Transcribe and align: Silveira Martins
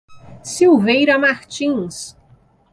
Silveira 0.41 1.19
Martins 1.19 2.17